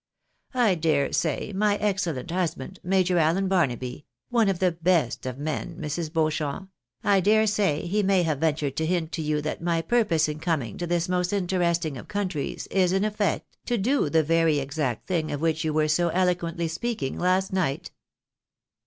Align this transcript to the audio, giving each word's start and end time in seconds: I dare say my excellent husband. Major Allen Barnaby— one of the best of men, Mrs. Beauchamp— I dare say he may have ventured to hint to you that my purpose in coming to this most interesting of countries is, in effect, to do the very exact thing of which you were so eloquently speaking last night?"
I 0.55 0.73
dare 0.73 1.13
say 1.13 1.53
my 1.53 1.75
excellent 1.75 2.31
husband. 2.31 2.79
Major 2.81 3.19
Allen 3.19 3.47
Barnaby— 3.47 4.07
one 4.39 4.49
of 4.49 4.57
the 4.57 4.71
best 4.71 5.27
of 5.27 5.37
men, 5.37 5.75
Mrs. 5.75 6.11
Beauchamp— 6.11 6.71
I 7.13 7.19
dare 7.19 7.45
say 7.45 7.85
he 7.85 8.01
may 8.01 8.23
have 8.23 8.39
ventured 8.39 8.75
to 8.77 8.87
hint 8.87 9.11
to 9.11 9.21
you 9.21 9.43
that 9.43 9.61
my 9.61 9.79
purpose 9.83 10.27
in 10.27 10.39
coming 10.39 10.79
to 10.79 10.87
this 10.87 11.07
most 11.07 11.31
interesting 11.31 11.97
of 11.99 12.07
countries 12.07 12.65
is, 12.71 12.93
in 12.93 13.05
effect, 13.05 13.55
to 13.67 13.77
do 13.77 14.09
the 14.09 14.23
very 14.23 14.57
exact 14.57 15.05
thing 15.05 15.29
of 15.31 15.39
which 15.39 15.63
you 15.63 15.71
were 15.71 15.87
so 15.87 16.07
eloquently 16.09 16.67
speaking 16.67 17.19
last 17.19 17.53
night?" 17.53 17.91